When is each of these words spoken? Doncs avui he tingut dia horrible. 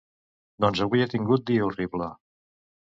Doncs 0.65 0.81
avui 0.85 1.03
he 1.05 1.09
tingut 1.13 1.47
dia 1.51 1.69
horrible. 1.69 2.13